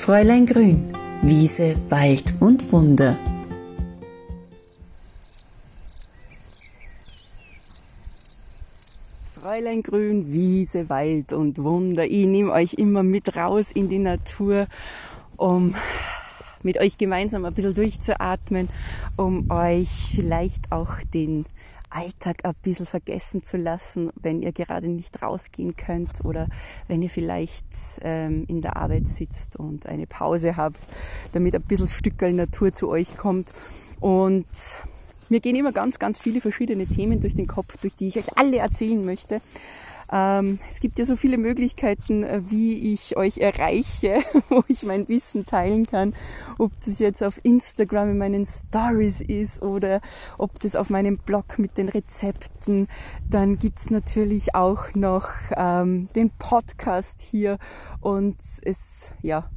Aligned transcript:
Fräulein 0.00 0.46
Grün, 0.46 0.94
Wiese, 1.20 1.76
Wald 1.90 2.32
und 2.40 2.72
Wunder. 2.72 3.18
Fräulein 9.34 9.82
Grün, 9.82 10.32
Wiese, 10.32 10.88
Wald 10.88 11.34
und 11.34 11.62
Wunder. 11.62 12.06
Ich 12.06 12.24
nehme 12.24 12.50
euch 12.50 12.72
immer 12.74 13.02
mit 13.02 13.36
raus 13.36 13.72
in 13.72 13.90
die 13.90 13.98
Natur, 13.98 14.68
um 15.36 15.74
mit 16.62 16.80
euch 16.80 16.96
gemeinsam 16.96 17.44
ein 17.44 17.52
bisschen 17.52 17.74
durchzuatmen, 17.74 18.70
um 19.18 19.50
euch 19.50 20.14
vielleicht 20.14 20.72
auch 20.72 20.94
den 21.12 21.44
Alltag 21.90 22.44
ein 22.44 22.54
bisschen 22.62 22.86
vergessen 22.86 23.42
zu 23.42 23.56
lassen, 23.56 24.10
wenn 24.14 24.42
ihr 24.42 24.52
gerade 24.52 24.88
nicht 24.88 25.22
rausgehen 25.22 25.76
könnt 25.76 26.24
oder 26.24 26.48
wenn 26.88 27.02
ihr 27.02 27.10
vielleicht 27.10 27.64
ähm, 28.02 28.44
in 28.48 28.62
der 28.62 28.76
Arbeit 28.76 29.08
sitzt 29.08 29.56
und 29.56 29.86
eine 29.86 30.06
Pause 30.06 30.56
habt, 30.56 30.80
damit 31.32 31.54
ein 31.54 31.62
bisschen 31.62 31.88
Stückel 31.88 32.32
Natur 32.32 32.72
zu 32.72 32.88
euch 32.88 33.16
kommt. 33.16 33.52
Und 34.00 34.46
mir 35.28 35.40
gehen 35.40 35.56
immer 35.56 35.72
ganz, 35.72 35.98
ganz 35.98 36.18
viele 36.18 36.40
verschiedene 36.40 36.86
Themen 36.86 37.20
durch 37.20 37.34
den 37.34 37.46
Kopf, 37.46 37.76
durch 37.80 37.96
die 37.96 38.08
ich 38.08 38.18
euch 38.18 38.36
alle 38.36 38.58
erzählen 38.58 39.04
möchte. 39.04 39.40
Ähm, 40.12 40.58
es 40.68 40.80
gibt 40.80 40.98
ja 40.98 41.04
so 41.04 41.16
viele 41.16 41.38
Möglichkeiten, 41.38 42.24
äh, 42.24 42.42
wie 42.48 42.92
ich 42.92 43.16
euch 43.16 43.38
erreiche, 43.38 44.20
wo 44.48 44.64
ich 44.68 44.82
mein 44.82 45.08
Wissen 45.08 45.46
teilen 45.46 45.86
kann. 45.86 46.14
Ob 46.58 46.72
das 46.84 46.98
jetzt 46.98 47.22
auf 47.22 47.40
Instagram 47.44 48.10
in 48.10 48.18
meinen 48.18 48.46
Stories 48.46 49.20
ist 49.20 49.62
oder 49.62 50.00
ob 50.38 50.58
das 50.60 50.76
auf 50.76 50.90
meinem 50.90 51.18
Blog 51.18 51.58
mit 51.58 51.78
den 51.78 51.88
Rezepten. 51.88 52.88
Dann 53.28 53.58
gibt's 53.58 53.90
natürlich 53.90 54.54
auch 54.54 54.94
noch 54.94 55.28
ähm, 55.56 56.08
den 56.14 56.30
Podcast 56.30 57.20
hier 57.20 57.58
und 58.00 58.36
es 58.62 59.12
ja, 59.22 59.48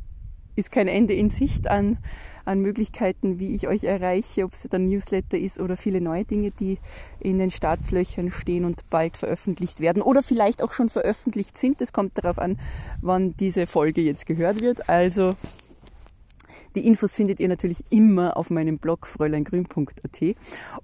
ist 0.55 0.71
kein 0.71 0.87
Ende 0.87 1.13
in 1.13 1.29
Sicht 1.29 1.67
an 1.67 1.97
an 2.45 2.59
Möglichkeiten, 2.59 3.39
wie 3.39 3.55
ich 3.55 3.67
euch 3.67 3.83
erreiche, 3.83 4.43
ob 4.43 4.53
es 4.53 4.63
dann 4.63 4.85
Newsletter 4.85 5.37
ist 5.37 5.59
oder 5.59 5.77
viele 5.77 6.01
neue 6.01 6.25
Dinge, 6.25 6.51
die 6.51 6.77
in 7.19 7.37
den 7.37 7.51
Startlöchern 7.51 8.31
stehen 8.31 8.65
und 8.65 8.89
bald 8.89 9.17
veröffentlicht 9.17 9.79
werden 9.79 10.01
oder 10.01 10.21
vielleicht 10.21 10.61
auch 10.61 10.73
schon 10.73 10.89
veröffentlicht 10.89 11.57
sind. 11.57 11.81
Es 11.81 11.93
kommt 11.93 12.17
darauf 12.17 12.39
an, 12.39 12.59
wann 13.01 13.35
diese 13.37 13.67
Folge 13.67 14.01
jetzt 14.01 14.25
gehört 14.25 14.61
wird. 14.61 14.89
Also 14.89 15.35
die 16.75 16.87
Infos 16.87 17.15
findet 17.15 17.39
ihr 17.39 17.47
natürlich 17.47 17.83
immer 17.89 18.37
auf 18.37 18.49
meinem 18.49 18.77
Blog 18.77 19.07
fräuleingrün.at. 19.07 20.35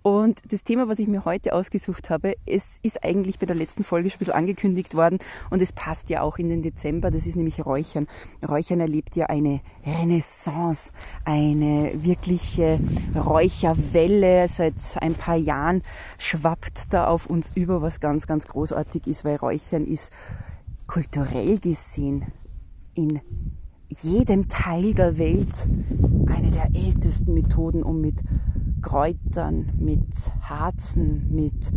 Und 0.02 0.42
das 0.48 0.64
Thema, 0.64 0.88
was 0.88 1.00
ich 1.00 1.08
mir 1.08 1.26
heute 1.26 1.54
ausgesucht 1.54 2.10
habe, 2.10 2.36
es 2.46 2.78
ist 2.84 3.04
eigentlich 3.04 3.40
bei 3.40 3.46
der 3.46 3.56
letzten 3.56 3.84
Folge 3.84 4.10
schon 4.10 4.18
ein 4.18 4.20
bisschen 4.20 4.34
angekündigt 4.34 4.96
worden 4.96 5.20
und 5.50 5.62
es 5.62 5.74
passt 5.74 6.10
ja 6.10 6.22
auch 6.22 6.38
in 6.38 6.50
den 6.50 6.62
Dezember. 6.62 7.12
Das 7.12 7.26
ist 7.26 7.36
nämlich 7.36 7.66
Räuchern. 7.66 8.08
Räuchern 8.48 8.80
erlebt 8.80 9.16
ja 9.16 9.28
eine 9.28 9.62
Renaissance, 9.86 10.92
eine 11.26 11.92
wirkliche 11.96 12.80
Räucherwelle. 13.16 14.48
Seit 14.48 14.76
ein 15.02 15.14
paar 15.14 15.38
Jahren 15.38 15.82
schwappt 16.18 16.94
da 16.94 17.08
auf 17.08 17.28
uns 17.28 17.56
über, 17.56 17.82
was 17.82 18.00
ganz, 18.00 18.28
ganz 18.28 18.48
großartig 18.48 19.08
ist, 19.08 19.26
weil 19.26 19.38
Räuchern 19.38 19.86
ist 19.86 20.14
kulturell 20.88 21.60
gesehen 21.60 22.26
in 22.96 23.22
jedem 23.90 24.48
Teil 24.48 24.94
der 24.94 25.18
Welt 25.18 25.70
eine 26.28 26.52
der 26.52 26.70
ältesten 26.74 27.34
Methoden, 27.34 27.84
um 27.84 28.02
mit 28.02 28.22
Kräutern, 28.82 29.72
mit 29.78 30.32
Harzen, 30.42 31.28
mit 31.32 31.74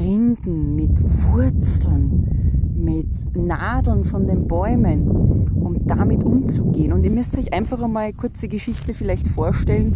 Rinden, 0.00 0.74
mit 0.74 1.02
Wurzeln, 1.02 2.72
mit 2.76 3.36
Nadeln 3.36 4.04
von 4.04 4.26
den 4.26 4.46
Bäumen, 4.46 5.08
um 5.54 5.86
damit 5.86 6.24
umzugehen. 6.24 6.92
Und 6.92 7.04
ihr 7.04 7.10
müsst 7.10 7.38
euch 7.38 7.52
einfach 7.52 7.80
einmal 7.82 8.04
eine 8.04 8.14
kurze 8.14 8.48
Geschichte 8.48 8.94
vielleicht 8.94 9.28
vorstellen. 9.28 9.94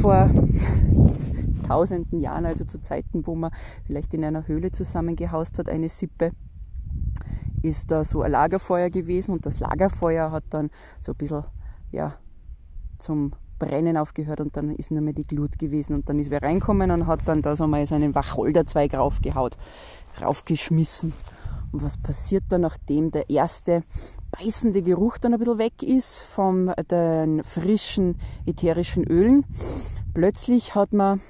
Vor 0.00 0.30
tausenden 1.66 2.20
Jahren, 2.20 2.46
also 2.46 2.64
zu 2.64 2.82
Zeiten, 2.82 3.26
wo 3.26 3.34
man 3.34 3.52
vielleicht 3.84 4.12
in 4.14 4.24
einer 4.24 4.48
Höhle 4.48 4.72
zusammengehaust 4.72 5.58
hat, 5.58 5.68
eine 5.68 5.88
Sippe, 5.88 6.32
ist 7.62 7.90
da 7.90 8.04
so 8.04 8.22
ein 8.22 8.32
Lagerfeuer 8.32 8.90
gewesen 8.90 9.32
und 9.32 9.46
das 9.46 9.60
Lagerfeuer 9.60 10.30
hat 10.30 10.44
dann 10.50 10.70
so 11.00 11.12
ein 11.12 11.16
bisschen, 11.16 11.44
ja, 11.90 12.14
zum 12.98 13.32
Brennen 13.58 13.96
aufgehört 13.96 14.40
und 14.40 14.56
dann 14.56 14.70
ist 14.70 14.90
nur 14.90 15.02
mehr 15.02 15.12
die 15.12 15.26
Glut 15.26 15.58
gewesen 15.58 15.94
und 15.94 16.08
dann 16.08 16.18
ist 16.18 16.30
wer 16.30 16.42
reinkommen 16.42 16.90
und 16.90 17.06
hat 17.06 17.20
dann 17.26 17.42
da 17.42 17.54
so 17.54 17.66
mal 17.66 17.86
so 17.86 17.94
einen 17.94 18.14
Wacholderzweig 18.14 18.94
raufgehaut, 18.94 19.56
raufgeschmissen. 20.20 21.12
Und 21.72 21.82
was 21.82 21.98
passiert 21.98 22.44
dann, 22.48 22.62
nachdem 22.62 23.12
der 23.12 23.30
erste 23.30 23.84
beißende 24.32 24.82
Geruch 24.82 25.18
dann 25.18 25.34
ein 25.34 25.38
bisschen 25.38 25.58
weg 25.58 25.82
ist 25.82 26.22
von 26.22 26.72
den 26.90 27.44
frischen 27.44 28.18
ätherischen 28.44 29.04
Ölen? 29.04 29.44
Plötzlich 30.14 30.74
hat 30.74 30.92
man 30.92 31.20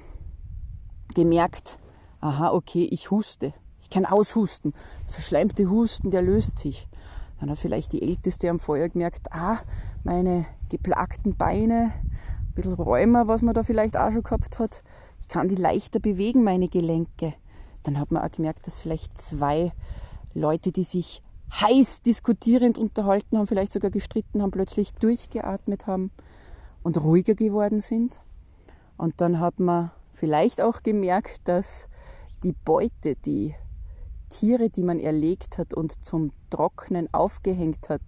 gemerkt, 1.14 1.78
aha, 2.20 2.52
okay, 2.52 2.88
ich 2.90 3.10
huste. 3.10 3.52
Ich 3.90 3.94
kann 3.94 4.06
aushusten. 4.06 4.72
Der 5.06 5.14
verschleimte 5.14 5.68
Husten, 5.68 6.12
der 6.12 6.22
löst 6.22 6.60
sich. 6.60 6.86
Dann 7.40 7.50
hat 7.50 7.58
vielleicht 7.58 7.92
die 7.92 8.02
Älteste 8.02 8.48
am 8.48 8.60
Feuer 8.60 8.88
gemerkt, 8.88 9.32
ah, 9.32 9.58
meine 10.04 10.46
geplagten 10.68 11.36
Beine, 11.36 11.90
ein 11.92 12.54
bisschen 12.54 12.74
Rheuma, 12.74 13.26
was 13.26 13.42
man 13.42 13.52
da 13.52 13.64
vielleicht 13.64 13.96
auch 13.96 14.12
schon 14.12 14.22
gehabt 14.22 14.60
hat. 14.60 14.84
Ich 15.20 15.26
kann 15.26 15.48
die 15.48 15.56
leichter 15.56 15.98
bewegen, 15.98 16.44
meine 16.44 16.68
Gelenke. 16.68 17.34
Dann 17.82 17.98
hat 17.98 18.12
man 18.12 18.22
auch 18.22 18.30
gemerkt, 18.30 18.68
dass 18.68 18.78
vielleicht 18.78 19.20
zwei 19.20 19.72
Leute, 20.34 20.70
die 20.70 20.84
sich 20.84 21.20
heiß 21.50 22.02
diskutierend 22.02 22.78
unterhalten 22.78 23.38
haben, 23.38 23.48
vielleicht 23.48 23.72
sogar 23.72 23.90
gestritten 23.90 24.40
haben, 24.40 24.52
plötzlich 24.52 24.94
durchgeatmet 24.94 25.88
haben 25.88 26.12
und 26.84 27.02
ruhiger 27.02 27.34
geworden 27.34 27.80
sind. 27.80 28.20
Und 28.96 29.20
dann 29.20 29.40
hat 29.40 29.58
man 29.58 29.90
vielleicht 30.12 30.60
auch 30.60 30.84
gemerkt, 30.84 31.40
dass 31.48 31.88
die 32.44 32.52
Beute, 32.52 33.16
die 33.16 33.56
Tiere, 34.30 34.70
die 34.70 34.82
man 34.82 34.98
erlegt 34.98 35.58
hat 35.58 35.74
und 35.74 36.02
zum 36.02 36.32
Trocknen 36.48 37.12
aufgehängt 37.12 37.90
hat, 37.90 38.00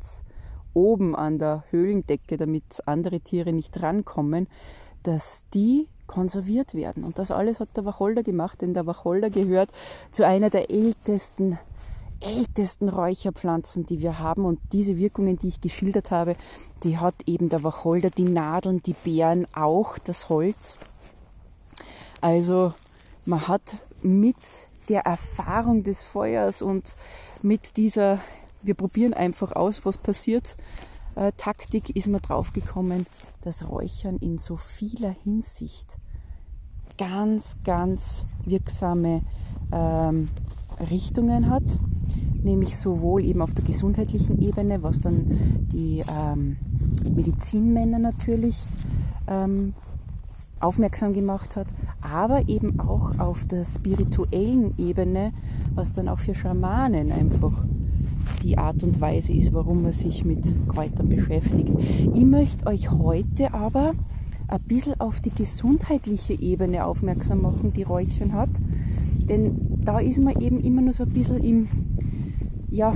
oben 0.74 1.14
an 1.14 1.38
der 1.38 1.64
Höhlendecke, 1.70 2.38
damit 2.38 2.82
andere 2.86 3.20
Tiere 3.20 3.52
nicht 3.52 3.82
rankommen, 3.82 4.48
dass 5.02 5.44
die 5.52 5.88
konserviert 6.06 6.74
werden. 6.74 7.04
Und 7.04 7.18
das 7.18 7.30
alles 7.30 7.60
hat 7.60 7.76
der 7.76 7.84
Wacholder 7.84 8.22
gemacht, 8.22 8.60
denn 8.60 8.74
der 8.74 8.86
Wacholder 8.86 9.30
gehört 9.30 9.70
zu 10.12 10.26
einer 10.26 10.50
der 10.50 10.70
ältesten, 10.70 11.58
ältesten 12.20 12.88
Räucherpflanzen, 12.88 13.86
die 13.86 14.00
wir 14.00 14.18
haben. 14.18 14.44
Und 14.44 14.60
diese 14.72 14.96
Wirkungen, 14.96 15.38
die 15.38 15.48
ich 15.48 15.60
geschildert 15.60 16.10
habe, 16.10 16.36
die 16.84 16.98
hat 16.98 17.14
eben 17.26 17.48
der 17.48 17.62
Wacholder, 17.62 18.10
die 18.10 18.24
Nadeln, 18.24 18.82
die 18.82 18.94
Beeren, 18.94 19.46
auch 19.54 19.98
das 19.98 20.28
Holz. 20.28 20.78
Also 22.20 22.72
man 23.24 23.48
hat 23.48 23.76
mit 24.02 24.36
der 24.88 25.02
Erfahrung 25.02 25.82
des 25.82 26.02
Feuers 26.02 26.62
und 26.62 26.96
mit 27.42 27.76
dieser, 27.76 28.18
wir 28.62 28.74
probieren 28.74 29.14
einfach 29.14 29.52
aus, 29.52 29.84
was 29.84 29.98
passiert, 29.98 30.56
äh, 31.14 31.32
Taktik 31.36 31.94
ist 31.94 32.08
man 32.08 32.22
draufgekommen, 32.22 33.06
dass 33.42 33.68
Räuchern 33.68 34.16
in 34.18 34.38
so 34.38 34.56
vieler 34.56 35.14
Hinsicht 35.24 35.96
ganz, 36.98 37.56
ganz 37.64 38.26
wirksame 38.44 39.22
ähm, 39.72 40.28
Richtungen 40.90 41.50
hat, 41.50 41.78
nämlich 42.42 42.76
sowohl 42.76 43.24
eben 43.24 43.42
auf 43.42 43.54
der 43.54 43.64
gesundheitlichen 43.64 44.40
Ebene, 44.40 44.82
was 44.82 45.00
dann 45.00 45.68
die 45.72 46.02
ähm, 46.08 46.56
Medizinmänner 47.14 47.98
natürlich 47.98 48.66
ähm, 49.28 49.74
aufmerksam 50.62 51.12
gemacht 51.12 51.56
hat, 51.56 51.66
aber 52.00 52.48
eben 52.48 52.80
auch 52.80 53.18
auf 53.18 53.44
der 53.44 53.64
spirituellen 53.64 54.74
Ebene, 54.78 55.32
was 55.74 55.92
dann 55.92 56.08
auch 56.08 56.18
für 56.18 56.34
Schamanen 56.34 57.12
einfach 57.12 57.64
die 58.42 58.58
Art 58.58 58.82
und 58.82 59.00
Weise 59.00 59.32
ist, 59.32 59.52
warum 59.52 59.82
man 59.82 59.92
sich 59.92 60.24
mit 60.24 60.44
Kräutern 60.68 61.08
beschäftigt. 61.08 61.72
Ich 62.14 62.24
möchte 62.24 62.66
euch 62.66 62.90
heute 62.90 63.54
aber 63.54 63.92
ein 64.48 64.60
bisschen 64.62 65.00
auf 65.00 65.20
die 65.20 65.30
gesundheitliche 65.30 66.34
Ebene 66.34 66.84
aufmerksam 66.84 67.42
machen, 67.42 67.72
die 67.72 67.84
Räuchern 67.84 68.32
hat. 68.32 68.50
Denn 69.28 69.78
da 69.82 69.98
ist 69.98 70.20
man 70.20 70.40
eben 70.40 70.60
immer 70.60 70.82
nur 70.82 70.92
so 70.92 71.04
ein 71.04 71.10
bisschen 71.10 71.38
im, 71.38 71.68
ja, 72.68 72.94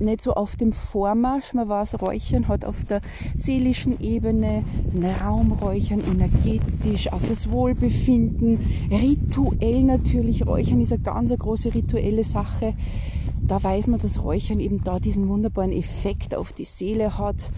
nicht 0.00 0.22
so 0.22 0.34
auf 0.34 0.56
dem 0.56 0.72
Vormarsch. 0.72 1.54
Man 1.54 1.68
weiß, 1.68 2.00
Räuchern 2.00 2.48
hat 2.48 2.64
auf 2.64 2.84
der 2.84 3.00
seelischen 3.36 4.00
Ebene 4.00 4.64
ein 4.94 5.04
Raumräuchern, 5.04 6.00
energetisch, 6.00 7.12
auf 7.12 7.22
das 7.28 7.50
Wohlbefinden, 7.50 8.58
rituell 8.90 9.82
natürlich. 9.82 10.46
Räuchern 10.46 10.80
ist 10.80 10.92
eine 10.92 11.02
ganz 11.02 11.32
große 11.36 11.74
rituelle 11.74 12.24
Sache. 12.24 12.74
Da 13.46 13.62
weiß 13.62 13.88
man, 13.88 14.00
dass 14.00 14.22
Räuchern 14.22 14.60
eben 14.60 14.82
da 14.84 14.98
diesen 14.98 15.28
wunderbaren 15.28 15.72
Effekt 15.72 16.34
auf 16.34 16.52
die 16.52 16.64
Seele 16.64 17.18
hat. 17.18 17.50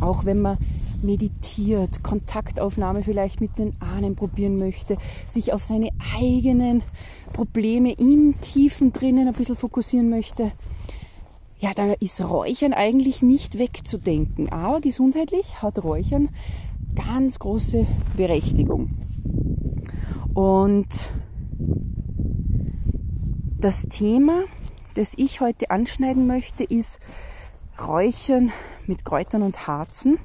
Auch 0.00 0.24
wenn 0.24 0.40
man 0.40 0.56
meditiert, 1.02 2.02
Kontaktaufnahme 2.02 3.02
vielleicht 3.02 3.40
mit 3.40 3.58
den 3.58 3.72
Ahnen 3.80 4.14
probieren 4.14 4.58
möchte, 4.58 4.96
sich 5.26 5.52
auf 5.52 5.62
seine 5.62 5.90
eigenen 6.16 6.82
Probleme 7.32 7.92
im 7.92 8.40
Tiefen 8.40 8.92
drinnen 8.92 9.26
ein 9.26 9.34
bisschen 9.34 9.56
fokussieren 9.56 10.10
möchte 10.10 10.52
ja, 11.62 11.72
da 11.74 11.92
ist 12.00 12.20
Räuchern 12.20 12.72
eigentlich 12.72 13.22
nicht 13.22 13.56
wegzudenken. 13.56 14.48
Aber 14.48 14.80
gesundheitlich 14.80 15.62
hat 15.62 15.84
Räuchern 15.84 16.28
ganz 16.96 17.38
große 17.38 17.86
Berechtigung. 18.16 18.90
Und 20.34 20.88
das 23.60 23.82
Thema, 23.82 24.42
das 24.96 25.12
ich 25.16 25.40
heute 25.40 25.70
anschneiden 25.70 26.26
möchte, 26.26 26.64
ist 26.64 26.98
Räuchern 27.80 28.50
mit 28.88 29.04
Kräutern 29.04 29.42
und 29.42 29.68
Harzen, 29.68 30.18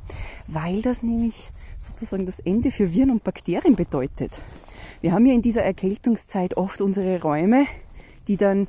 weil 0.48 0.82
das 0.82 1.04
nämlich 1.04 1.52
sozusagen 1.78 2.26
das 2.26 2.40
Ende 2.40 2.72
für 2.72 2.96
Viren 2.96 3.12
und 3.12 3.24
Bakterien 3.24 3.76
bedeutet. 3.76 4.42
Wir 5.02 5.12
haben 5.12 5.28
ja 5.28 5.36
in 5.36 5.44
dieser 5.44 5.62
Erkältungszeit 5.62 6.58
oft 6.58 6.82
unsere 6.82 7.22
Räume, 7.22 7.68
die 8.28 8.38
dann 8.38 8.68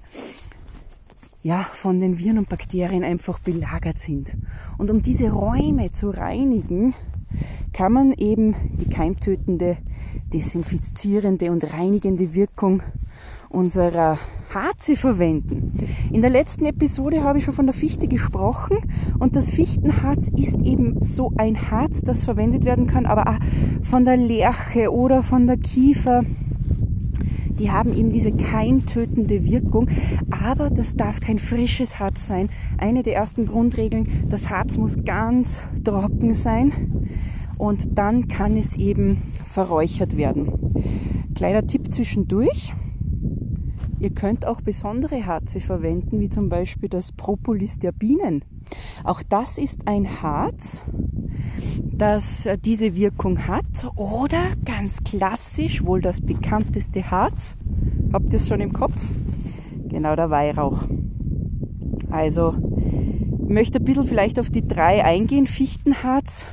ja, 1.43 1.59
von 1.73 2.01
den 2.01 2.19
Viren 2.19 2.39
und 2.39 2.49
Bakterien 2.49 3.05
einfach 3.05 3.39
belagert 3.39 3.99
sind. 3.99 4.37
Und 4.77 4.91
um 4.91 5.03
diese 5.03 5.31
Räume 5.31 5.93
zu 5.93 6.11
reinigen, 6.11 6.95
kann 7.73 7.93
man 7.93 8.13
eben 8.13 8.55
die 8.81 8.89
keimtötende, 8.89 9.77
desinfizierende 10.33 11.53
und 11.53 11.73
reinigende 11.73 12.35
Wirkung 12.35 12.83
unserer 13.51 14.19
Harze 14.53 14.97
verwenden. 14.97 15.73
In 16.13 16.21
der 16.21 16.31
letzten 16.31 16.67
Episode 16.67 17.23
habe 17.23 17.39
ich 17.39 17.45
schon 17.45 17.55
von 17.55 17.67
der 17.67 17.75
Fichte 17.75 18.09
gesprochen 18.09 18.79
und 19.19 19.37
das 19.37 19.51
Fichtenharz 19.51 20.29
ist 20.37 20.61
eben 20.63 21.03
so 21.03 21.33
ein 21.37 21.71
Harz, 21.71 22.03
das 22.03 22.25
verwendet 22.25 22.65
werden 22.65 22.87
kann, 22.87 23.07
aber 23.07 23.29
auch 23.29 23.39
von 23.83 24.05
der 24.05 24.17
Lerche 24.17 24.93
oder 24.93 25.23
von 25.23 25.47
der 25.47 25.59
Kiefer. 25.59 26.25
Die 27.59 27.71
haben 27.71 27.95
eben 27.95 28.11
diese 28.11 28.33
keimtötende 28.33 29.45
Wirkung, 29.45 29.89
aber 30.31 30.71
das 30.71 30.97
darf 30.97 31.21
kein 31.21 31.39
frisches 31.39 31.99
Harz 31.99 32.27
sein. 32.27 32.49
Eine 32.79 33.03
der 33.03 33.17
ersten 33.17 33.47
Grundregeln, 33.47 34.09
das 34.29 34.49
Harz 34.49 34.77
muss 34.77 35.05
ganz 35.05 35.61
trocken 35.85 36.35
sein 36.35 36.73
und 37.59 37.99
dann 37.99 38.29
kann 38.29 38.57
es 38.57 38.77
eben 38.77 39.23
verräuchert 39.45 40.17
werden. 40.17 40.53
Kleiner 41.35 41.67
Tipp 41.67 41.93
zwischendurch. 41.93 42.75
Ihr 44.01 44.11
könnt 44.11 44.47
auch 44.47 44.61
besondere 44.61 45.27
Harze 45.27 45.61
verwenden, 45.61 46.21
wie 46.21 46.29
zum 46.29 46.49
Beispiel 46.49 46.89
das 46.89 47.11
Propolis 47.11 47.81
der 47.81 47.91
Bienen. 47.91 48.45
Auch 49.03 49.23
das 49.29 49.59
ist 49.59 49.89
ein 49.89 50.23
Harz, 50.23 50.83
das 51.99 52.47
äh, 52.47 52.57
diese 52.57 52.97
Wirkung 52.97 53.47
hat. 53.47 53.65
Oder 53.97 54.43
ganz 54.65 55.03
klassisch, 55.05 55.85
wohl 55.85 56.01
das 56.01 56.21
bekannteste 56.21 57.11
Harz. 57.11 57.57
Habt 58.13 58.33
ihr 58.33 58.37
es 58.37 58.49
schon 58.49 58.61
im 58.61 58.73
Kopf? 58.73 58.97
Genau 59.89 60.17
der 60.17 60.31
Weihrauch. 60.31 60.85
Also, 62.11 62.55
ich 63.43 63.49
möchte 63.49 63.79
ein 63.79 63.85
bisschen 63.85 64.05
vielleicht 64.05 64.39
auf 64.39 64.51
die 64.51 64.67
drei 64.67 65.05
eingehen. 65.05 65.47
Fichtenharz. 65.47 66.47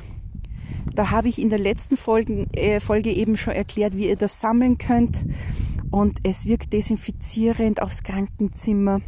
Da 0.94 1.10
habe 1.10 1.28
ich 1.28 1.40
in 1.40 1.50
der 1.50 1.58
letzten 1.58 1.96
Folge, 1.96 2.46
äh, 2.52 2.80
Folge 2.80 3.12
eben 3.12 3.36
schon 3.36 3.54
erklärt, 3.54 3.96
wie 3.96 4.08
ihr 4.08 4.16
das 4.16 4.40
sammeln 4.40 4.78
könnt 4.78 5.26
und 5.90 6.20
es 6.24 6.46
wirkt 6.46 6.72
desinfizierend 6.72 7.80
aufs 7.80 8.02
Krankenzimmer, 8.02 9.00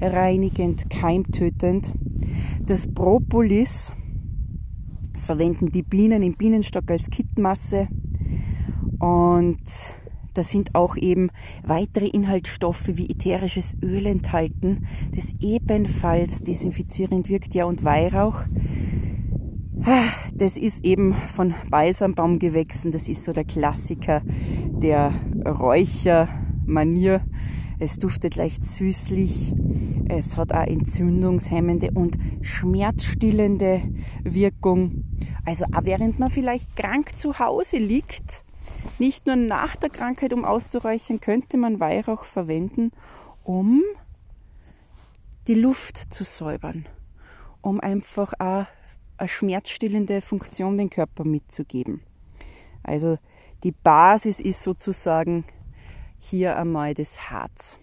reinigend, 0.00 0.88
keimtötend. 0.90 1.92
Das 2.64 2.86
Propolis, 2.92 3.92
das 5.12 5.24
verwenden 5.24 5.70
die 5.70 5.82
Bienen 5.82 6.22
im 6.22 6.34
Bienenstock 6.34 6.90
als 6.90 7.10
Kittenmasse 7.10 7.88
und 8.98 9.60
da 10.34 10.42
sind 10.44 10.74
auch 10.74 10.96
eben 10.96 11.30
weitere 11.62 12.06
Inhaltsstoffe 12.06 12.88
wie 12.94 13.10
ätherisches 13.10 13.76
Öl 13.82 14.06
enthalten, 14.06 14.86
das 15.14 15.34
ebenfalls 15.40 16.42
desinfizierend 16.42 17.28
wirkt, 17.28 17.54
ja 17.54 17.64
und 17.66 17.84
Weihrauch. 17.84 18.44
Das 20.34 20.56
ist 20.56 20.84
eben 20.84 21.14
von 21.14 21.54
Balsambaumgewächsen, 21.70 22.92
das 22.92 23.08
ist 23.08 23.24
so 23.24 23.32
der 23.32 23.44
Klassiker 23.44 24.22
der 24.70 25.12
Räuchermanier. 25.44 27.20
Es 27.78 27.98
duftet 27.98 28.36
leicht 28.36 28.64
süßlich, 28.64 29.52
es 30.12 30.36
hat 30.36 30.52
auch 30.52 30.66
entzündungshemmende 30.66 31.90
und 31.92 32.18
schmerzstillende 32.42 33.82
Wirkung. 34.22 35.04
Also 35.44 35.64
auch 35.66 35.84
während 35.84 36.18
man 36.18 36.30
vielleicht 36.30 36.76
krank 36.76 37.18
zu 37.18 37.38
Hause 37.38 37.78
liegt, 37.78 38.44
nicht 38.98 39.26
nur 39.26 39.36
nach 39.36 39.76
der 39.76 39.90
Krankheit, 39.90 40.32
um 40.32 40.44
auszuräuchern, 40.44 41.20
könnte 41.20 41.56
man 41.56 41.80
Weihrauch 41.80 42.24
verwenden, 42.24 42.90
um 43.42 43.82
die 45.48 45.54
Luft 45.54 46.12
zu 46.12 46.24
säubern, 46.24 46.86
um 47.60 47.80
einfach 47.80 48.32
auch 48.38 48.66
eine 49.16 49.28
schmerzstillende 49.28 50.20
Funktion 50.20 50.78
den 50.78 50.90
Körper 50.90 51.24
mitzugeben. 51.24 52.02
Also 52.82 53.18
die 53.64 53.72
Basis 53.72 54.40
ist 54.40 54.62
sozusagen 54.62 55.44
hier 56.18 56.56
einmal 56.56 56.94
das 56.94 57.30
Harz. 57.30 57.76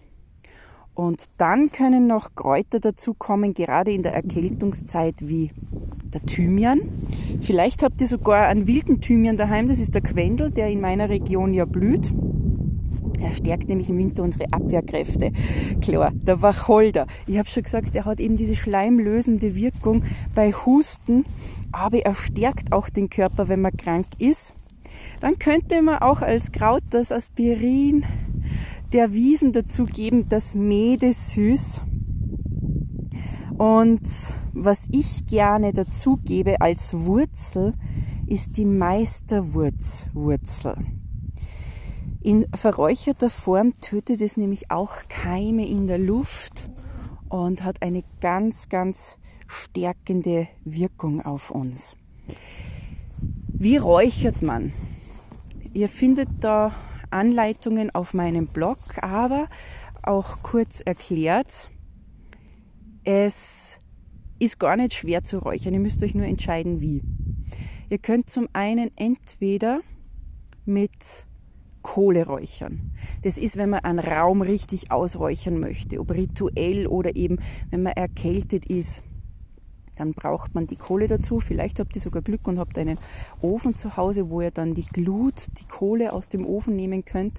Und 1.00 1.24
dann 1.38 1.72
können 1.72 2.06
noch 2.06 2.34
Kräuter 2.34 2.78
dazukommen, 2.78 3.54
gerade 3.54 3.90
in 3.90 4.02
der 4.02 4.12
Erkältungszeit 4.12 5.14
wie 5.20 5.50
der 6.12 6.20
Thymian. 6.26 6.82
Vielleicht 7.40 7.82
habt 7.82 8.02
ihr 8.02 8.06
sogar 8.06 8.48
einen 8.48 8.66
wilden 8.66 9.00
Thymian 9.00 9.38
daheim, 9.38 9.66
das 9.66 9.78
ist 9.78 9.94
der 9.94 10.02
Quendel, 10.02 10.50
der 10.50 10.68
in 10.68 10.82
meiner 10.82 11.08
Region 11.08 11.54
ja 11.54 11.64
blüht. 11.64 12.12
Er 13.18 13.32
stärkt 13.32 13.70
nämlich 13.70 13.88
im 13.88 13.96
Winter 13.96 14.22
unsere 14.22 14.52
Abwehrkräfte. 14.52 15.32
Klar, 15.80 16.10
der 16.12 16.42
Wacholder. 16.42 17.06
Ich 17.26 17.38
habe 17.38 17.48
schon 17.48 17.62
gesagt, 17.62 17.94
er 17.94 18.04
hat 18.04 18.20
eben 18.20 18.36
diese 18.36 18.54
schleimlösende 18.54 19.54
Wirkung 19.54 20.02
bei 20.34 20.52
Husten, 20.52 21.24
aber 21.72 22.00
er 22.00 22.14
stärkt 22.14 22.74
auch 22.74 22.90
den 22.90 23.08
Körper, 23.08 23.48
wenn 23.48 23.62
man 23.62 23.74
krank 23.74 24.06
ist. 24.18 24.54
Dann 25.20 25.38
könnte 25.38 25.80
man 25.80 26.00
auch 26.00 26.20
als 26.20 26.52
Kraut 26.52 26.82
das 26.90 27.10
Aspirin 27.10 28.04
der 28.92 29.12
Wiesen 29.12 29.52
dazugeben, 29.52 30.28
das 30.28 30.54
Medesüß. 30.54 31.82
Und 33.56 34.08
was 34.52 34.86
ich 34.90 35.26
gerne 35.26 35.72
dazugebe 35.72 36.60
als 36.60 36.94
Wurzel, 36.94 37.72
ist 38.26 38.56
die 38.56 38.64
Meisterwurzwurzel. 38.64 40.74
In 42.22 42.46
verräucherter 42.54 43.30
Form 43.30 43.72
tötet 43.80 44.20
es 44.20 44.36
nämlich 44.36 44.70
auch 44.70 44.92
Keime 45.08 45.66
in 45.66 45.86
der 45.86 45.96
Luft 45.98 46.68
und 47.28 47.64
hat 47.64 47.80
eine 47.82 48.02
ganz, 48.20 48.68
ganz 48.68 49.18
stärkende 49.46 50.46
Wirkung 50.64 51.22
auf 51.22 51.50
uns. 51.50 51.96
Wie 53.48 53.78
räuchert 53.78 54.42
man? 54.42 54.74
Ihr 55.72 55.88
findet 55.88 56.28
da 56.40 56.74
Anleitungen 57.10 57.94
auf 57.94 58.14
meinem 58.14 58.46
Blog, 58.46 58.78
aber 59.00 59.48
auch 60.02 60.42
kurz 60.42 60.80
erklärt, 60.80 61.70
es 63.04 63.78
ist 64.38 64.58
gar 64.58 64.76
nicht 64.76 64.94
schwer 64.94 65.22
zu 65.24 65.38
räuchern. 65.38 65.74
Ihr 65.74 65.80
müsst 65.80 66.02
euch 66.02 66.14
nur 66.14 66.26
entscheiden, 66.26 66.80
wie. 66.80 67.02
Ihr 67.88 67.98
könnt 67.98 68.30
zum 68.30 68.48
einen 68.52 68.90
entweder 68.96 69.80
mit 70.64 71.26
Kohle 71.82 72.26
räuchern. 72.26 72.92
Das 73.22 73.38
ist, 73.38 73.56
wenn 73.56 73.70
man 73.70 73.80
einen 73.80 73.98
Raum 73.98 74.42
richtig 74.42 74.90
ausräuchern 74.90 75.58
möchte, 75.58 75.98
ob 75.98 76.10
rituell 76.10 76.86
oder 76.86 77.16
eben, 77.16 77.38
wenn 77.70 77.82
man 77.82 77.94
erkältet 77.94 78.66
ist. 78.66 79.02
Dann 80.00 80.14
braucht 80.14 80.54
man 80.54 80.66
die 80.66 80.76
Kohle 80.76 81.08
dazu. 81.08 81.40
Vielleicht 81.40 81.78
habt 81.78 81.94
ihr 81.94 82.00
sogar 82.00 82.22
Glück 82.22 82.48
und 82.48 82.58
habt 82.58 82.78
einen 82.78 82.96
Ofen 83.42 83.76
zu 83.76 83.98
Hause, 83.98 84.30
wo 84.30 84.40
ihr 84.40 84.50
dann 84.50 84.72
die 84.72 84.86
Glut, 84.86 85.48
die 85.60 85.66
Kohle 85.66 86.14
aus 86.14 86.30
dem 86.30 86.46
Ofen 86.46 86.74
nehmen 86.74 87.04
könnt. 87.04 87.38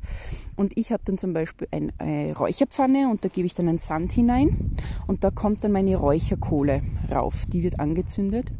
Und 0.56 0.78
ich 0.78 0.92
habe 0.92 1.02
dann 1.04 1.18
zum 1.18 1.34
Beispiel 1.34 1.68
eine 1.72 2.36
Räucherpfanne 2.38 3.10
und 3.10 3.26
da 3.26 3.30
gebe 3.30 3.48
ich 3.48 3.56
dann 3.56 3.68
einen 3.68 3.80
Sand 3.80 4.12
hinein 4.12 4.76
und 5.08 5.24
da 5.24 5.32
kommt 5.32 5.64
dann 5.64 5.72
meine 5.72 5.96
Räucherkohle 5.96 6.84
rauf. 7.10 7.48
Die 7.48 7.64
wird 7.64 7.80
angezündet. 7.80 8.54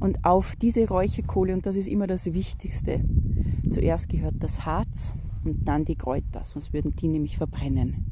Und 0.00 0.24
auf 0.24 0.56
diese 0.56 0.88
Räucherkohle, 0.88 1.52
und 1.52 1.66
das 1.66 1.76
ist 1.76 1.88
immer 1.88 2.06
das 2.06 2.32
Wichtigste, 2.32 3.04
zuerst 3.70 4.08
gehört 4.08 4.36
das 4.40 4.64
Harz 4.64 5.12
und 5.44 5.68
dann 5.68 5.84
die 5.84 5.96
Kräuter, 5.96 6.42
sonst 6.42 6.72
würden 6.72 6.96
die 6.96 7.08
nämlich 7.08 7.36
verbrennen. 7.36 8.06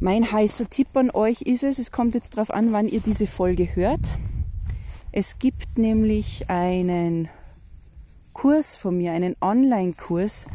Mein 0.00 0.30
heißer 0.30 0.70
Tipp 0.70 0.96
an 0.96 1.10
euch 1.10 1.42
ist 1.42 1.64
es, 1.64 1.80
es 1.80 1.90
kommt 1.90 2.14
jetzt 2.14 2.36
darauf 2.36 2.52
an, 2.52 2.70
wann 2.70 2.86
ihr 2.86 3.00
diese 3.00 3.26
Folge 3.26 3.74
hört. 3.74 4.00
Es 5.10 5.40
gibt 5.40 5.76
nämlich 5.76 6.48
einen 6.48 7.28
Kurs 8.32 8.76
von 8.76 8.96
mir, 8.96 9.10
einen 9.10 9.34
Online-Kurs, 9.40 10.46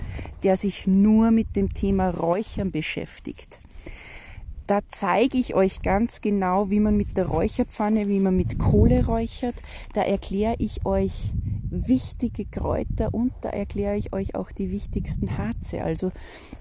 der 0.43 0.55
sich 0.55 0.87
nur 0.87 1.31
mit 1.31 1.57
dem 1.57 1.73
Thema 1.73 2.11
Räuchern 2.11 2.71
beschäftigt. 2.71 3.59
Da 4.73 4.79
zeige 4.89 5.37
ich 5.37 5.53
euch 5.53 5.83
ganz 5.83 6.19
genau, 6.19 6.71
wie 6.71 6.79
man 6.79 6.97
mit 6.97 7.15
der 7.15 7.27
Räucherpfanne, 7.27 8.07
wie 8.07 8.19
man 8.19 8.35
mit 8.35 8.57
Kohle 8.57 9.05
räuchert. 9.05 9.53
Da 9.93 10.01
erkläre 10.01 10.55
ich 10.57 10.83
euch 10.83 11.31
wichtige 11.69 12.45
Kräuter 12.45 13.13
und 13.13 13.33
da 13.41 13.49
erkläre 13.49 13.97
ich 13.97 14.13
euch 14.13 14.33
auch 14.33 14.51
die 14.51 14.71
wichtigsten 14.71 15.37
Harze. 15.37 15.83
Also 15.83 16.11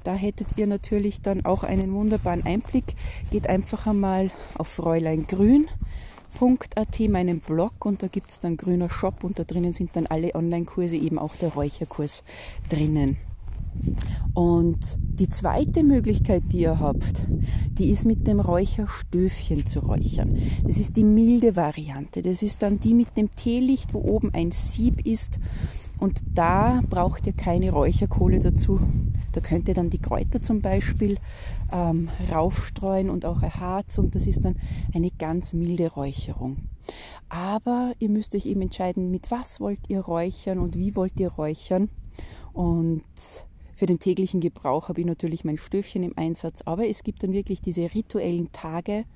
da 0.04 0.12
hättet 0.12 0.49
ihr 0.57 0.66
natürlich 0.66 1.23
dann 1.23 1.47
auch 1.47 1.64
einen 1.64 1.95
wunderbaren 1.95 2.45
Einblick. 2.45 2.85
Geht 3.31 3.47
einfach 3.47 3.87
einmal 3.87 4.31
auf 4.59 4.69
Fräulein 4.69 5.26
Grün 5.26 5.66
räucherkurs.at, 6.38 7.00
meinen 7.09 7.40
Blog, 7.40 7.87
und 7.87 8.02
da 8.02 8.09
gibt 8.09 8.31
es 8.31 8.40
dann 8.40 8.59
grüner 8.59 8.90
Shop 8.90 9.25
und 9.25 9.38
da 9.38 9.45
drinnen 9.45 9.73
sind 9.73 9.97
dann 9.97 10.07
alle 10.07 10.35
Online-Kurse, 10.35 10.97
eben 10.97 11.19
auch 11.19 11.35
der 11.37 11.50
Räucherkurs 11.50 12.25
drinnen. 12.69 13.16
Und 14.35 14.99
die 15.00 15.29
zweite 15.29 15.83
Möglichkeit, 15.83 16.45
die 16.52 16.61
ihr 16.61 16.81
habt, 16.81 17.26
die 17.79 17.91
ist 17.91 18.07
mit 18.07 18.26
dem 18.26 18.41
Räucherstöfchen 18.41 19.67
zu 19.67 19.81
räuchern. 19.81 20.38
Das 20.64 20.79
ist 20.79 20.97
die 20.97 21.05
milde 21.05 21.55
Variante. 21.55 22.23
Das 22.23 22.43
ist 22.43 22.62
dann 22.62 22.81
die 22.81 22.95
mit 22.95 23.17
dem 23.17 23.35
Teelicht, 23.37 23.93
wo 23.93 24.00
oben 24.00 24.31
ein 24.33 24.50
Sieb 24.52 25.07
ist 25.07 25.38
und 26.02 26.21
da 26.35 26.81
braucht 26.91 27.29
ihr 27.29 27.33
keine 27.33 27.71
Räucherkohle 27.71 28.41
dazu. 28.41 28.81
Da 29.31 29.41
könnt 29.41 29.69
ihr 29.69 29.75
dann 29.75 29.88
die 29.88 30.00
Kräuter 30.00 30.43
zum 30.43 30.61
Beispiel 30.61 31.17
ähm, 31.71 32.09
raufstreuen 32.29 33.09
und 33.09 33.25
auch 33.25 33.41
ein 33.41 33.55
Harz 33.55 33.99
und 33.99 34.17
das 34.17 34.26
ist 34.26 34.45
dann 34.45 34.57
eine 34.93 35.12
ganz 35.12 35.52
milde 35.52 35.93
Räucherung. 35.93 36.57
Aber 37.29 37.93
ihr 38.00 38.09
müsst 38.09 38.35
euch 38.35 38.47
eben 38.47 38.62
entscheiden, 38.62 39.12
mit 39.12 39.31
was 39.31 39.61
wollt 39.61 39.79
ihr 39.88 40.00
räuchern 40.00 40.59
und 40.59 40.76
wie 40.76 40.97
wollt 40.97 41.21
ihr 41.21 41.31
räuchern. 41.31 41.88
Und 42.52 43.05
für 43.83 43.87
den 43.87 43.99
täglichen 43.99 44.39
Gebrauch 44.39 44.89
habe 44.89 45.01
ich 45.01 45.07
natürlich 45.09 45.45
mein 45.45 45.59
Stöfchen 45.59 46.05
im 46.05 46.17
Einsatz, 46.17 46.62
aber 46.67 46.87
es 46.87 47.03
gibt 47.03 47.25
dann 47.25 47.33
wirklich 47.33 47.61
diese 47.62 47.93
rituellen 47.93 48.53
Tage, 48.53 49.07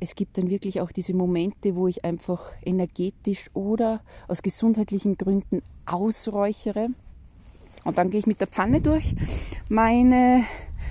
es 0.00 0.14
gibt 0.14 0.36
dann 0.36 0.50
wirklich 0.50 0.82
auch 0.82 0.92
diese 0.92 1.14
Momente, 1.14 1.76
wo 1.76 1.88
ich 1.88 2.04
einfach 2.04 2.42
energetisch 2.62 3.46
oder 3.54 4.02
aus 4.28 4.42
gesundheitlichen 4.42 5.16
Gründen 5.16 5.62
ausräuchere. 5.86 6.88
Und 7.86 7.96
dann 7.96 8.10
gehe 8.10 8.20
ich 8.20 8.26
mit 8.26 8.42
der 8.42 8.48
Pfanne 8.48 8.82
durch 8.82 9.14
meine, 9.70 10.44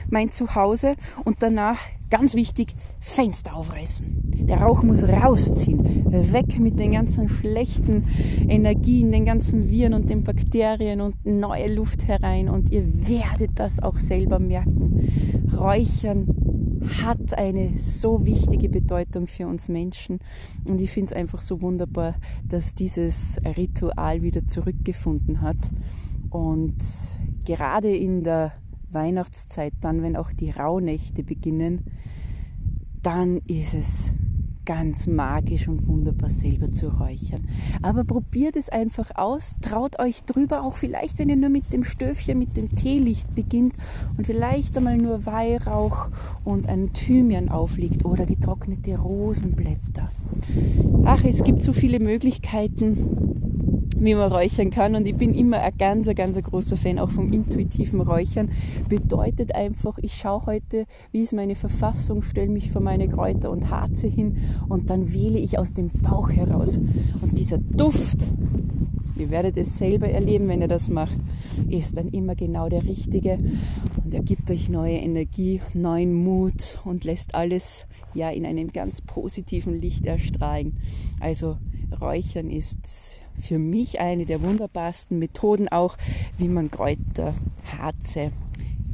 mein 0.09 0.31
Zuhause 0.31 0.95
und 1.25 1.43
danach, 1.43 1.77
ganz 2.09 2.35
wichtig, 2.35 2.75
Fenster 2.99 3.55
aufreißen. 3.55 4.47
Der 4.47 4.61
Rauch 4.61 4.83
muss 4.83 5.03
rausziehen. 5.03 6.11
Weg 6.33 6.59
mit 6.59 6.79
den 6.79 6.91
ganzen 6.91 7.29
schlechten 7.29 8.05
Energien, 8.47 9.11
den 9.11 9.25
ganzen 9.25 9.69
Viren 9.69 9.93
und 9.93 10.09
den 10.09 10.23
Bakterien 10.23 11.01
und 11.01 11.25
neue 11.25 11.73
Luft 11.73 12.07
herein. 12.07 12.49
Und 12.49 12.71
ihr 12.71 13.07
werdet 13.07 13.51
das 13.55 13.81
auch 13.81 13.99
selber 13.99 14.39
merken. 14.39 15.47
Räuchern 15.55 16.27
hat 17.03 17.37
eine 17.37 17.77
so 17.77 18.25
wichtige 18.25 18.69
Bedeutung 18.69 19.27
für 19.27 19.47
uns 19.47 19.69
Menschen. 19.69 20.19
Und 20.65 20.81
ich 20.81 20.91
finde 20.91 21.11
es 21.11 21.13
einfach 21.13 21.41
so 21.41 21.61
wunderbar, 21.61 22.15
dass 22.47 22.73
dieses 22.73 23.39
Ritual 23.57 24.21
wieder 24.21 24.47
zurückgefunden 24.47 25.41
hat. 25.41 25.69
Und 26.29 26.77
gerade 27.45 27.95
in 27.95 28.23
der 28.23 28.53
Weihnachtszeit, 28.93 29.73
dann, 29.81 30.01
wenn 30.03 30.15
auch 30.15 30.31
die 30.33 30.51
Rauhnächte 30.51 31.23
beginnen, 31.23 31.85
dann 33.01 33.37
ist 33.47 33.73
es 33.73 34.13
ganz 34.69 35.07
magisch 35.07 35.67
und 35.67 35.87
wunderbar 35.87 36.29
selber 36.29 36.71
zu 36.71 36.89
räuchern. 36.89 37.47
Aber 37.81 38.03
probiert 38.03 38.55
es 38.55 38.69
einfach 38.69 39.09
aus, 39.15 39.55
traut 39.61 39.99
euch 39.99 40.25
drüber, 40.25 40.61
auch 40.63 40.75
vielleicht, 40.75 41.17
wenn 41.17 41.27
ihr 41.27 41.37
nur 41.37 41.49
mit 41.49 41.73
dem 41.73 41.83
Stöfchen, 41.83 42.37
mit 42.37 42.55
dem 42.55 42.75
Teelicht 42.75 43.33
beginnt 43.33 43.73
und 44.15 44.27
vielleicht 44.27 44.77
einmal 44.77 44.97
nur 44.97 45.25
Weihrauch 45.25 46.09
und 46.43 46.69
ein 46.69 46.93
Thymian 46.93 47.49
aufliegt 47.49 48.05
oder 48.05 48.27
getrocknete 48.27 48.99
Rosenblätter. 48.99 50.11
Ach, 51.03 51.23
es 51.23 51.43
gibt 51.43 51.63
so 51.63 51.73
viele 51.73 51.99
Möglichkeiten 51.99 53.48
wie 53.97 54.15
man 54.15 54.31
räuchern 54.31 54.71
kann. 54.71 54.95
Und 54.95 55.07
ich 55.07 55.15
bin 55.15 55.33
immer 55.33 55.59
ein 55.59 55.77
ganz, 55.77 56.07
ganz 56.15 56.41
großer 56.41 56.77
Fan 56.77 56.99
auch 56.99 57.11
vom 57.11 57.31
intuitiven 57.33 58.01
Räuchern. 58.01 58.49
Bedeutet 58.87 59.55
einfach, 59.55 59.97
ich 60.01 60.15
schaue 60.15 60.45
heute, 60.45 60.85
wie 61.11 61.21
ist 61.21 61.33
meine 61.33 61.55
Verfassung, 61.55 62.21
stelle 62.21 62.49
mich 62.49 62.71
vor 62.71 62.81
meine 62.81 63.07
Kräuter 63.07 63.51
und 63.51 63.69
Harze 63.69 64.07
hin 64.07 64.37
und 64.67 64.89
dann 64.89 65.13
wähle 65.13 65.39
ich 65.39 65.57
aus 65.57 65.73
dem 65.73 65.89
Bauch 65.89 66.29
heraus. 66.29 66.77
Und 66.77 67.37
dieser 67.37 67.57
Duft, 67.57 68.17
ihr 69.17 69.29
werdet 69.29 69.57
es 69.57 69.77
selber 69.77 70.09
erleben, 70.09 70.47
wenn 70.47 70.61
ihr 70.61 70.67
das 70.67 70.87
macht, 70.87 71.17
ist 71.69 71.97
dann 71.97 72.07
immer 72.09 72.35
genau 72.35 72.69
der 72.69 72.83
richtige 72.83 73.37
und 74.03 74.13
er 74.13 74.23
gibt 74.23 74.49
euch 74.49 74.69
neue 74.69 74.97
Energie, 74.97 75.61
neuen 75.73 76.13
Mut 76.13 76.79
und 76.85 77.03
lässt 77.03 77.35
alles 77.35 77.85
ja 78.13 78.29
in 78.29 78.45
einem 78.45 78.69
ganz 78.69 79.01
positiven 79.01 79.79
Licht 79.79 80.05
erstrahlen. 80.05 80.77
Also 81.19 81.57
Räuchern 81.99 82.49
ist 82.49 83.19
für 83.39 83.59
mich 83.59 83.99
eine 83.99 84.25
der 84.25 84.41
wunderbarsten 84.41 85.19
Methoden 85.19 85.67
auch, 85.67 85.97
wie 86.37 86.47
man 86.47 86.71
Kräuter, 86.71 87.33
Harze, 87.77 88.31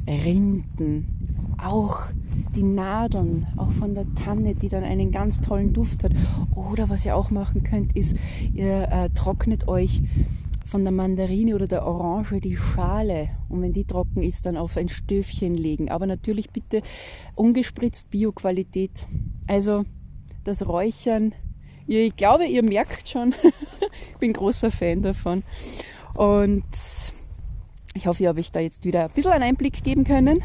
Rinden, 0.06 1.56
auch 1.58 2.06
die 2.54 2.62
Nadeln, 2.62 3.46
auch 3.56 3.72
von 3.72 3.94
der 3.94 4.06
Tanne, 4.14 4.54
die 4.54 4.68
dann 4.68 4.84
einen 4.84 5.10
ganz 5.10 5.40
tollen 5.40 5.72
Duft 5.72 6.04
hat. 6.04 6.12
Oder 6.54 6.88
was 6.88 7.04
ihr 7.04 7.16
auch 7.16 7.30
machen 7.30 7.62
könnt, 7.62 7.96
ist, 7.96 8.16
ihr 8.54 8.88
äh, 8.90 9.10
trocknet 9.10 9.68
euch 9.68 10.02
von 10.66 10.82
der 10.82 10.92
Mandarine 10.92 11.54
oder 11.54 11.66
der 11.66 11.86
Orange 11.86 12.40
die 12.40 12.56
Schale 12.56 13.28
und 13.48 13.62
wenn 13.62 13.72
die 13.72 13.84
trocken 13.84 14.22
ist, 14.22 14.46
dann 14.46 14.56
auf 14.56 14.76
ein 14.76 14.88
Stöfchen 14.88 15.54
legen. 15.54 15.90
Aber 15.90 16.06
natürlich 16.06 16.50
bitte 16.50 16.82
ungespritzt 17.36 18.10
Bioqualität. 18.10 19.06
Also 19.46 19.84
das 20.44 20.66
Räuchern 20.66 21.32
ich 21.86 22.16
glaube, 22.16 22.46
ihr 22.46 22.62
merkt 22.62 23.08
schon, 23.08 23.34
ich 24.12 24.18
bin 24.18 24.32
großer 24.32 24.70
Fan 24.70 25.02
davon. 25.02 25.42
Und 26.14 26.64
ich 27.94 28.06
hoffe, 28.06 28.22
ich 28.22 28.28
habe 28.28 28.40
euch 28.40 28.52
da 28.52 28.60
jetzt 28.60 28.84
wieder 28.84 29.04
ein 29.04 29.10
bisschen 29.10 29.32
einen 29.32 29.44
Einblick 29.44 29.82
geben 29.84 30.04
können. 30.04 30.42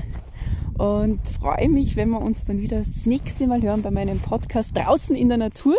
Und 0.78 1.20
freue 1.40 1.70
mich, 1.70 1.96
wenn 1.96 2.10
wir 2.10 2.22
uns 2.22 2.46
dann 2.46 2.60
wieder 2.60 2.80
das 2.80 3.06
nächste 3.06 3.48
Mal 3.48 3.62
hören 3.62 3.82
bei 3.82 3.92
meinem 3.92 4.20
Podcast 4.20 4.76
draußen 4.76 5.16
in 5.16 5.30
der 5.30 5.38
Natur. 5.38 5.76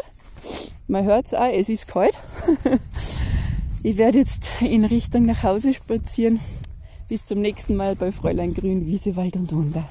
Man 0.86 1.04
hört 1.04 1.26
es 1.26 1.34
auch, 1.34 1.52
es 1.52 1.68
ist 1.68 1.88
kalt. 1.88 2.18
Ich 3.84 3.96
werde 3.96 4.18
jetzt 4.18 4.48
in 4.60 4.84
Richtung 4.84 5.26
nach 5.26 5.42
Hause 5.42 5.74
spazieren. 5.74 6.38
Bis 7.08 7.26
zum 7.26 7.40
nächsten 7.40 7.74
Mal 7.74 7.96
bei 7.96 8.12
Fräulein 8.12 8.54
Grün, 8.54 8.86
Wiese, 8.86 9.16
Wald 9.16 9.34
und 9.34 9.50
Wunder. 9.52 9.88